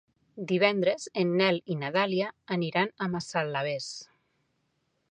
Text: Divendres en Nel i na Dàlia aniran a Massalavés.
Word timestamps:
Divendres 0.51 1.05
en 1.23 1.35
Nel 1.41 1.61
i 1.75 1.77
na 1.83 1.91
Dàlia 1.99 2.33
aniran 2.59 2.93
a 3.09 3.13
Massalavés. 3.19 3.93